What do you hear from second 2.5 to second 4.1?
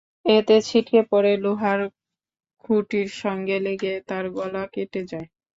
খুঁটির সঙ্গে লেগে